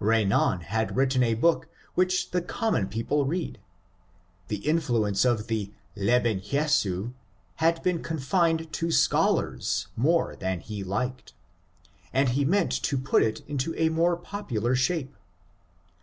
[0.00, 3.58] Renan had written a book which the common peo ple read;
[4.48, 7.12] the influence of the ^^ Leben Jesu"
[7.56, 11.34] had been con fined to scholars more than he liked,
[12.10, 15.14] and he meant to put it into a more popular shape.